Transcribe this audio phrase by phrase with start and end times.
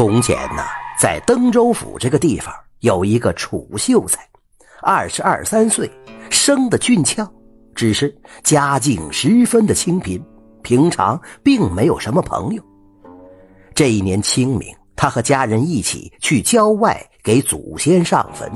[0.00, 0.62] 从前呢，
[0.98, 4.26] 在登州府这个地方有一个楚秀才，
[4.80, 5.90] 二十二三岁，
[6.30, 7.30] 生的俊俏，
[7.74, 8.10] 只是
[8.42, 10.18] 家境十分的清贫，
[10.62, 12.62] 平常并没有什么朋友。
[13.74, 18.50] 这一年清明，他和家人一起去郊外给祖先上坟，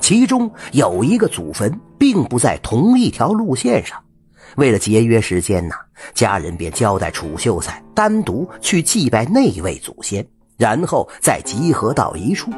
[0.00, 4.02] 其中有一个祖坟并不在同一条路线上，
[4.56, 5.76] 为了节约时间呢，
[6.12, 10.26] 家人便交代楚秀才单独去祭拜那位祖先。
[10.62, 12.52] 然后再集合到一处。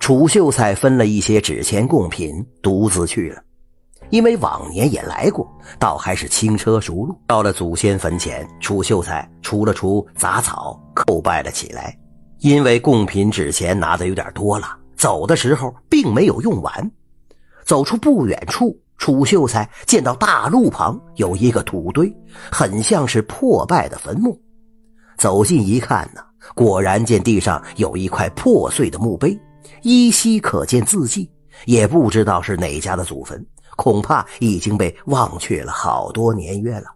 [0.00, 3.40] 楚秀才分了一些纸钱贡品，独自去了。
[4.08, 7.16] 因为往年也来过，倒还是轻车熟路。
[7.28, 11.96] 到了祖先坟前，楚秀才除了除杂草，叩拜了起来。
[12.40, 16.90] 因为贡品纸钱拿的有点多了，走的时候并没有用完。
[17.64, 22.12] 走出不远处，楚秀才见到大路旁有一个土堆，
[22.50, 24.36] 很像是破败的坟墓。
[25.20, 26.22] 走近一看呢。
[26.54, 29.38] 果然见地上有一块破碎的墓碑，
[29.82, 31.30] 依稀可见字迹，
[31.66, 33.46] 也不知道是哪家的祖坟，
[33.76, 36.86] 恐怕已经被忘却了好多年月了。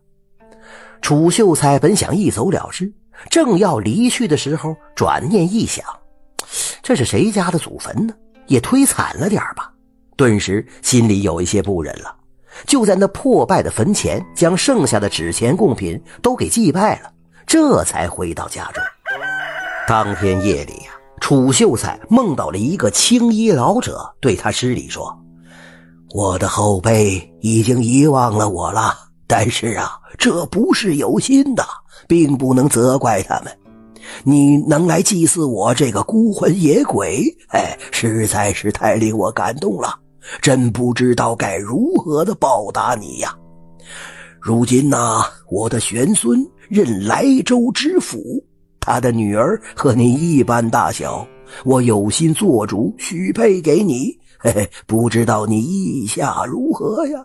[1.02, 2.90] 楚秀才本想一走了之，
[3.28, 5.84] 正要离去的时候，转念一想，
[6.82, 8.14] 这是谁家的祖坟呢？
[8.46, 9.70] 也忒惨了点吧。
[10.16, 12.16] 顿时心里有一些不忍了，
[12.66, 17.12] 就在那破败的坟前，将剩下的纸钱贡品都给祭拜了，
[17.46, 18.82] 这才回到家中。
[19.86, 25.16] 当天夜里呀，楚秀才梦到了一个青衣老者，对他施礼说
[26.14, 28.94] ：“我的后辈已经遗忘了我了，
[29.26, 31.64] 但是啊，这不是有心的，
[32.08, 33.58] 并不能责怪他们。
[34.22, 39.98] 你能来祭祀我这个孤魂野鬼，哎，实在是太令我感动了，
[40.40, 43.34] 真不知道该如何的报答你呀。
[44.44, 48.44] 如今呐，我的玄孙任莱州知府。”
[48.78, 51.26] 他的女儿和你一般大小，
[51.64, 57.24] 我有心做主许配给你， 嘿嘿，不知道你意下如何呀？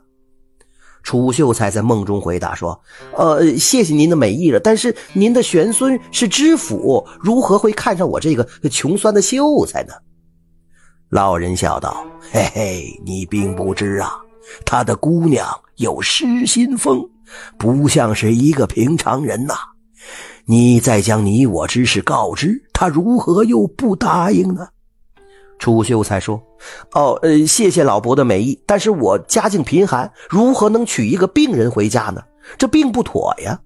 [1.03, 2.79] 楚秀才在梦中回答说
[3.17, 9.93] ：“呃，谢谢您的美意了，但是您的玄孙是知府，如何会看上我这个穷酸的秀才呢？”
[11.11, 14.13] 老人笑道：“嘿嘿，你并不知啊，
[14.65, 15.45] 他的姑娘
[15.79, 17.09] 有失心疯，
[17.57, 19.55] 不像是一个平常人呐。”
[20.45, 24.67] 你再将你我之事告知他，如何又不答应呢？
[25.59, 26.41] 楚秀才说
[26.93, 32.23] ：“哦，呃，谢谢老伯的美意，但是我家境贫寒，如何能娶一个病人回家呢？
[32.57, 33.59] 这并不妥呀。”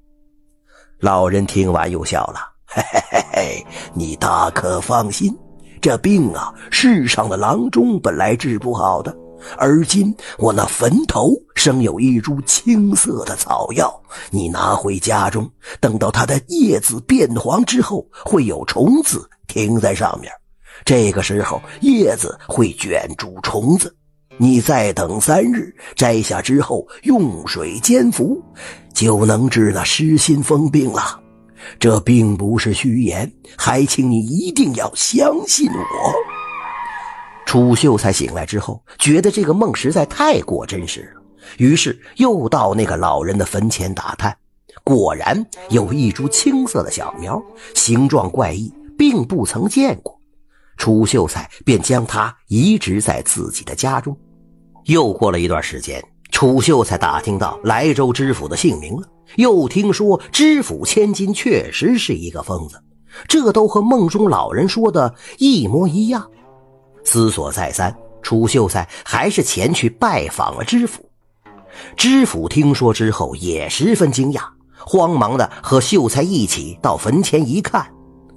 [0.99, 5.33] 老人听完又笑了：“嘿嘿嘿嘿，你大可放心，
[5.79, 9.15] 这病啊，世上的郎中本来治不好的。”
[9.57, 13.93] 而今我那坟头生有一株青色的草药，
[14.31, 15.49] 你拿回家中，
[15.79, 20.31] 等到它的叶子变黄之后，会有虫子停在上面。
[20.85, 23.95] 这个时候，叶子会卷住虫子，
[24.37, 28.41] 你再等三日，摘下之后用水煎服，
[28.93, 31.19] 就能治那失心疯病了。
[31.79, 36.32] 这并不是虚言，还请你一定要相信我。
[37.45, 41.21] 楚秀才醒来之后，觉得这个梦实在太过真实了，
[41.57, 44.35] 于是又到那个老人的坟前打探，
[44.83, 47.41] 果然有一株青色的小苗，
[47.75, 50.19] 形状怪异，并不曾见过。
[50.77, 54.17] 楚秀才便将它移植在自己的家中。
[54.85, 62.81] 又过了一段时间，楚秀才打听到莱州知府的姓名了，又听说知府千金确实是一个疯子，
[63.27, 66.27] 这都和梦中老人说的一模一样。
[67.03, 71.03] 思索再三，楚秀才还是前去拜访了知府。
[71.97, 74.41] 知府听说之后也十分惊讶，
[74.77, 77.85] 慌忙的和秀才一起到坟前一看，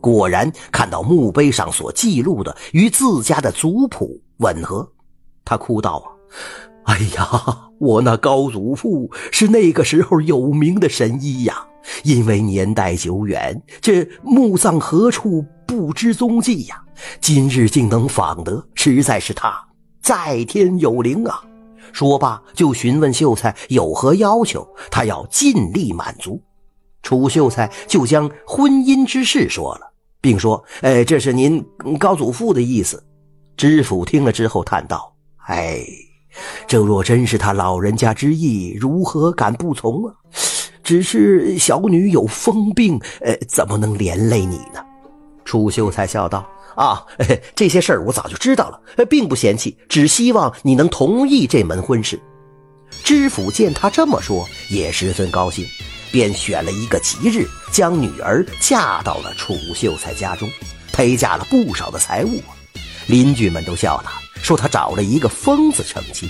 [0.00, 4.90] 果然看到墓碑上所记录的与自家的族谱吻合。
[5.44, 6.02] 他哭道
[6.84, 11.64] ：“啊，哎呀，我那高祖父是那个时候有名的神医呀，
[12.04, 16.82] 因为年代久远，这墓葬何处不知踪迹呀。”
[17.20, 19.52] 今日竟能访得，实在是他
[20.02, 21.42] 在天有灵啊！
[21.92, 26.40] 说罢，就询问秀才有何要求，他要尽力满足。
[27.02, 31.64] 楚秀才就将婚姻之事说了，并说：“哎，这是您
[31.98, 33.02] 高祖父的意思。”
[33.56, 35.14] 知府听了之后叹道
[35.46, 35.80] ：“哎，
[36.66, 40.14] 这若真是他老人家之意，如何敢不从啊？
[40.82, 44.84] 只是小女有疯病，呃，怎么能连累你呢？”
[45.46, 46.46] 楚秀才笑道。
[46.74, 47.02] 啊，
[47.56, 52.20] 这些事儿我早就知道了，并不嫌弃，只希望你能同意这门婚事。
[53.02, 55.64] 知府见他这么说，也十分高兴，
[56.12, 60.50] 便选了一个吉日，将女儿嫁到了楚秀才家中，
[60.92, 62.42] 陪嫁了不少的财物。
[63.06, 66.28] 邻居们都笑他，说他找了一个疯子成亲。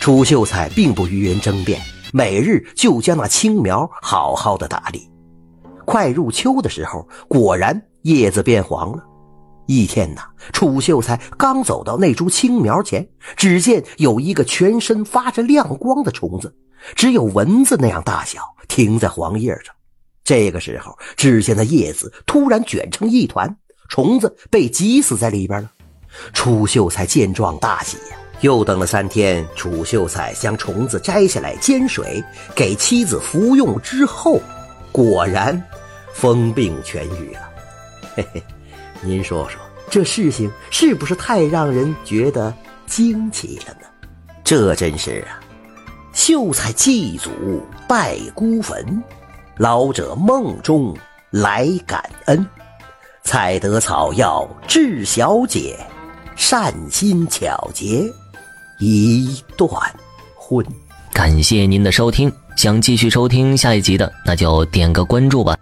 [0.00, 1.78] 楚秀才并不与人争辩，
[2.10, 5.10] 每日就将那青苗好好的打理。
[5.84, 9.02] 快入秋的时候，果然叶子变黄了。
[9.66, 10.22] 一天呐，
[10.52, 16.54] 楚秀才刚走到那株青苗前，只见有一个全身发着亮光的虫子，
[16.94, 19.74] 只有蚊子那样大小，停在黄叶上。
[20.22, 23.56] 这个时候，只见那叶子突然卷成一团，
[23.88, 25.72] 虫子被挤死在里边了。
[26.32, 29.44] 楚秀才见状大喜呀，又等了三天。
[29.56, 32.22] 楚秀才将虫子摘下来煎水，
[32.54, 34.40] 给妻子服用之后，
[34.92, 35.60] 果然
[36.14, 37.40] 疯病痊愈了。
[38.16, 38.42] 嘿嘿。
[39.02, 39.60] 您说说，
[39.90, 42.52] 这事情是不是太让人觉得
[42.86, 43.86] 惊奇了呢？
[44.42, 45.38] 这真是啊！
[46.14, 47.30] 秀才祭祖
[47.86, 49.02] 拜孤坟，
[49.58, 50.96] 老者梦中
[51.30, 52.46] 来感恩，
[53.22, 55.78] 采得草药治小姐，
[56.36, 58.10] 善心巧结
[58.78, 59.70] 一段
[60.34, 60.64] 婚。
[61.12, 65.55] 感谢您的收听，想继续收听下一集的，那就点个关注吧。